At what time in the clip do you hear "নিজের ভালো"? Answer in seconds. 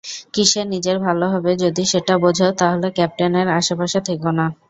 0.65-1.25